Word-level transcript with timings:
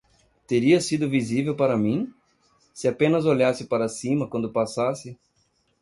Teria 0.47 0.81
sido 0.81 1.07
visível 1.07 1.55
para 1.55 1.77
mim? 1.77 2.11
se 2.73 2.87
apenas 2.87 3.23
olhasse 3.25 3.65
para 3.65 3.87
cima 3.87 4.27
quando 4.27 4.51
passasse. 4.51 5.15